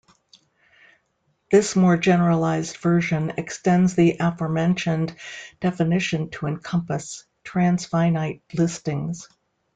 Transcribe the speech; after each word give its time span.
This 1.51 1.75
more 1.75 1.95
generalized 1.95 2.77
version 2.77 3.33
extends 3.37 3.93
the 3.93 4.17
aforementioned 4.19 5.15
definition 5.59 6.31
to 6.31 6.47
encompass 6.47 7.23
transfinite 7.45 8.39
listings. 8.55 9.29